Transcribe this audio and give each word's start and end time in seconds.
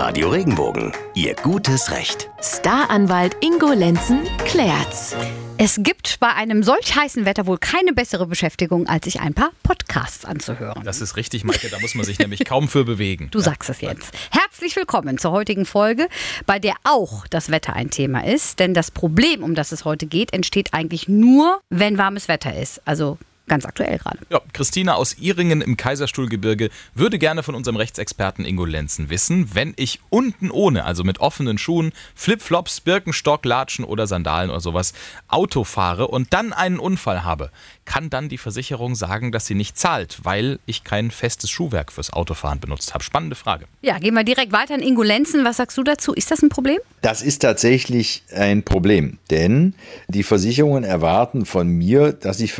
Radio 0.00 0.30
Regenbogen. 0.30 0.92
Ihr 1.14 1.34
gutes 1.34 1.90
Recht. 1.90 2.30
Staranwalt 2.40 3.36
Ingo 3.42 3.74
Lenzen 3.74 4.22
klärt's. 4.46 5.14
Es 5.58 5.78
gibt 5.82 6.18
bei 6.20 6.28
einem 6.28 6.62
solch 6.62 6.96
heißen 6.96 7.26
Wetter 7.26 7.46
wohl 7.46 7.58
keine 7.58 7.92
bessere 7.92 8.26
Beschäftigung, 8.26 8.86
als 8.86 9.04
sich 9.04 9.20
ein 9.20 9.34
paar 9.34 9.50
Podcasts 9.62 10.24
anzuhören. 10.24 10.84
Das 10.84 11.02
ist 11.02 11.18
richtig, 11.18 11.44
Maike, 11.44 11.68
da 11.68 11.78
muss 11.80 11.94
man 11.94 12.06
sich 12.06 12.18
nämlich 12.18 12.46
kaum 12.46 12.68
für 12.68 12.86
bewegen. 12.86 13.28
Du 13.30 13.40
sagst 13.40 13.68
es 13.68 13.82
jetzt. 13.82 14.14
Herzlich 14.30 14.74
willkommen 14.74 15.18
zur 15.18 15.32
heutigen 15.32 15.66
Folge, 15.66 16.08
bei 16.46 16.58
der 16.58 16.76
auch 16.84 17.26
das 17.26 17.50
Wetter 17.50 17.74
ein 17.74 17.90
Thema 17.90 18.24
ist. 18.24 18.58
Denn 18.58 18.72
das 18.72 18.90
Problem, 18.90 19.42
um 19.42 19.54
das 19.54 19.70
es 19.70 19.84
heute 19.84 20.06
geht, 20.06 20.32
entsteht 20.32 20.72
eigentlich 20.72 21.08
nur, 21.08 21.60
wenn 21.68 21.98
warmes 21.98 22.26
Wetter 22.26 22.56
ist. 22.56 22.80
Also 22.86 23.18
ganz 23.50 23.66
aktuell 23.66 23.98
gerade. 23.98 24.18
Ja, 24.30 24.40
Christina 24.54 24.94
aus 24.94 25.18
Iringen 25.18 25.60
im 25.60 25.76
Kaiserstuhlgebirge 25.76 26.70
würde 26.94 27.18
gerne 27.18 27.42
von 27.42 27.54
unserem 27.54 27.76
Rechtsexperten 27.76 28.44
Ingo 28.44 28.64
Lenzen 28.64 29.10
wissen, 29.10 29.54
wenn 29.54 29.74
ich 29.76 30.00
unten 30.08 30.50
ohne, 30.50 30.84
also 30.84 31.02
mit 31.04 31.18
offenen 31.18 31.58
Schuhen, 31.58 31.92
Flipflops, 32.14 32.80
Birkenstock, 32.80 33.44
Latschen 33.44 33.84
oder 33.84 34.06
Sandalen 34.06 34.50
oder 34.50 34.60
sowas, 34.60 34.94
Auto 35.26 35.64
fahre 35.64 36.06
und 36.06 36.32
dann 36.32 36.52
einen 36.52 36.78
Unfall 36.78 37.24
habe, 37.24 37.50
kann 37.84 38.08
dann 38.08 38.28
die 38.28 38.38
Versicherung 38.38 38.94
sagen, 38.94 39.32
dass 39.32 39.46
sie 39.46 39.56
nicht 39.56 39.76
zahlt, 39.76 40.20
weil 40.22 40.60
ich 40.64 40.84
kein 40.84 41.10
festes 41.10 41.50
Schuhwerk 41.50 41.90
fürs 41.90 42.12
Autofahren 42.12 42.60
benutzt 42.60 42.94
habe? 42.94 43.02
Spannende 43.02 43.34
Frage. 43.34 43.66
Ja, 43.82 43.98
gehen 43.98 44.14
wir 44.14 44.22
direkt 44.22 44.52
weiter 44.52 44.74
an 44.74 44.80
Ingo 44.80 45.02
Lenzen. 45.02 45.44
Was 45.44 45.56
sagst 45.56 45.76
du 45.76 45.82
dazu? 45.82 46.14
Ist 46.14 46.30
das 46.30 46.40
ein 46.40 46.50
Problem? 46.50 46.78
Das 47.00 47.20
ist 47.20 47.40
tatsächlich 47.40 48.22
ein 48.32 48.62
Problem, 48.62 49.18
denn 49.30 49.74
die 50.06 50.22
Versicherungen 50.22 50.84
erwarten 50.84 51.46
von 51.46 51.66
mir, 51.66 52.12
dass 52.12 52.38
ich 52.38 52.52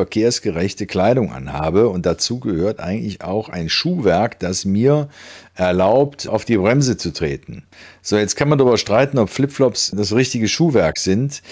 verkehrsgerechte 0.80 0.86
Kleidung 0.86 1.32
anhabe 1.32 1.88
und 1.88 2.06
dazu 2.06 2.40
gehört 2.40 2.80
eigentlich 2.80 3.22
auch 3.22 3.48
ein 3.48 3.68
Schuhwerk, 3.68 4.38
das 4.38 4.64
mir 4.64 5.08
erlaubt, 5.54 6.26
auf 6.26 6.44
die 6.44 6.56
Bremse 6.56 6.96
zu 6.96 7.12
treten. 7.12 7.64
So, 8.02 8.16
jetzt 8.16 8.36
kann 8.36 8.48
man 8.48 8.58
darüber 8.58 8.78
streiten, 8.78 9.18
ob 9.18 9.28
Flipflops 9.28 9.92
das 9.94 10.12
richtige 10.12 10.48
Schuhwerk 10.48 10.98
sind. 10.98 11.42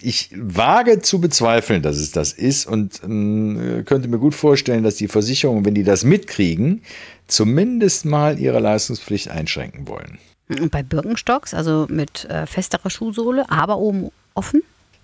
Ich 0.00 0.30
wage 0.36 1.00
zu 1.00 1.20
bezweifeln, 1.20 1.82
dass 1.82 1.96
es 1.96 2.12
das 2.12 2.32
ist 2.32 2.66
und 2.66 3.02
ähm, 3.04 3.82
könnte 3.84 4.08
mir 4.08 4.18
gut 4.18 4.34
vorstellen, 4.34 4.82
dass 4.82 4.96
die 4.96 5.08
Versicherungen, 5.08 5.64
wenn 5.64 5.74
die 5.74 5.84
das 5.84 6.04
mitkriegen, 6.04 6.82
zumindest 7.26 8.04
mal 8.04 8.38
ihre 8.38 8.60
Leistungspflicht 8.60 9.28
einschränken 9.28 9.86
wollen. 9.88 10.18
Und 10.48 10.70
bei 10.70 10.82
Birkenstocks, 10.82 11.54
also 11.54 11.86
mit 11.88 12.24
äh, 12.26 12.46
festerer 12.46 12.90
Schuhsohle, 12.90 13.44
aber 13.48 13.78
oben 13.78 14.10
offen? 14.34 14.62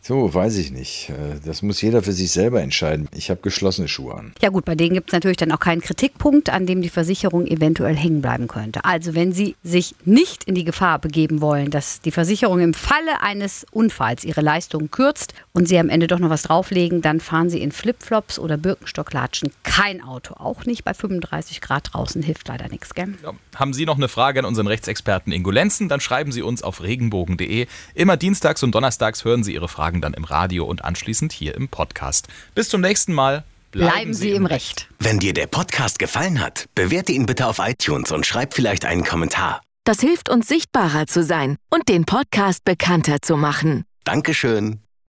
So, 0.09 0.33
weiß 0.33 0.57
ich 0.57 0.71
nicht. 0.71 1.11
Äh, 1.11 1.39
das 1.45 1.61
muss 1.61 1.83
jeder 1.83 2.03
für 2.03 2.13
sich 2.13 2.31
selber 2.31 2.63
entscheiden. 2.63 3.11
Ich 3.15 3.29
habe 3.29 3.43
geschlossene 3.43 3.89
Schuhe 3.89 4.15
an. 4.15 4.33
Ja 4.41 4.49
gut, 4.49 4.65
bei 4.65 4.75
denen 4.75 4.95
gibt 4.95 5.11
es 5.11 5.13
natürlich 5.13 5.37
dann 5.37 5.53
auch 5.53 5.61
keinen 5.61 5.83
Kritikpunkt, 5.83 6.49
an 6.49 6.65
dem 6.65 6.81
die 6.81 6.89
Versicherung 6.89 7.47
eventuell 7.47 7.95
hängen 7.95 8.23
bleiben 8.23 8.49
könnte. 8.49 8.87
Also 8.87 9.15
wenn 9.15 9.33
Sie 9.33 9.55
sich 9.63 9.95
nicht 10.07 10.45
in 10.45 10.55
die 10.55 10.65
Gefahr 10.65 10.99
begeben 10.99 11.43
wollen, 11.43 11.71
dass 11.71 12.01
die 12.01 12.11
Versicherung 12.11 12.61
im 12.61 12.73
Falle 12.73 13.21
eines 13.21 13.67
Unfalls 13.71 14.25
ihre 14.25 14.41
Leistungen 14.41 14.91
kürzt 14.91 15.35
und 15.53 15.69
Sie 15.69 15.79
am 15.79 15.91
Ende 15.91 16.07
doch 16.07 16.21
noch 16.21 16.31
was 16.31 16.45
drauflegen, 16.45 17.03
dann 17.03 17.21
fahren 17.21 17.51
Sie 17.51 17.61
in 17.61 17.71
Flipflops 17.71 18.39
oder 18.39 18.57
Birkenstocklatschen 18.57 19.51
kein 19.63 20.03
Auto. 20.03 20.37
Auch 20.39 20.65
nicht 20.65 20.85
bei 20.85 20.95
35 20.95 21.61
Grad 21.61 21.93
draußen 21.93 22.23
hilft 22.23 22.49
leider 22.49 22.71
nichts, 22.71 22.95
gell? 22.95 23.13
Ja. 23.23 23.35
Haben 23.55 23.75
Sie 23.75 23.85
noch 23.85 23.97
eine 23.97 24.09
Frage 24.09 24.39
an 24.39 24.47
unseren 24.47 24.69
Rechtsexperten 24.69 25.35
Ingo 25.35 25.51
Lenzen, 25.51 25.91
dann 25.91 26.01
schreiben 26.01 26.33
Sie 26.33 26.41
uns 26.41 26.63
auf 26.63 26.83
regenbogen.de. 26.83 27.67
Immer 27.93 28.17
dienstags 28.17 28.63
und 28.63 28.75
donnerstags 28.75 29.27
hören 29.27 29.45
Sie 29.45 29.53
Ihre 29.53 29.69
Fragen 29.69 29.98
Fragen 29.99 30.01
dann 30.01 30.15
im 30.15 30.25
Radio 30.25 30.65
und 30.65 30.85
anschließend 30.85 31.33
hier 31.33 31.55
im 31.55 31.69
Podcast. 31.69 32.29
Bis 32.55 32.69
zum 32.69 32.81
nächsten 32.81 33.13
Mal. 33.13 33.45
Bleiben, 33.71 33.93
Bleiben 33.93 34.15
Sie 34.15 34.31
im 34.31 34.47
Recht. 34.47 34.89
Wenn 34.99 35.19
dir 35.19 35.35
der 35.35 35.47
Podcast 35.47 35.99
gefallen 35.99 36.41
hat, 36.41 36.67
bewerte 36.75 37.13
ihn 37.13 37.27
bitte 37.27 37.47
auf 37.47 37.59
iTunes 37.59 38.13
und 38.13 38.25
schreib 38.25 38.55
vielleicht 38.55 38.85
einen 38.85 39.05
Kommentar. 39.05 39.61
Das 39.85 40.01
hilft 40.01 40.29
uns 40.31 40.49
sichtbarer 40.49 41.07
zu 41.07 41.23
sein 41.23 41.57
und 41.71 41.89
den 41.89 42.05
Podcast 42.05 42.65
bekannter 42.65 43.21
zu 43.21 43.37
machen. 43.37 43.85
Dankeschön. 44.05 44.81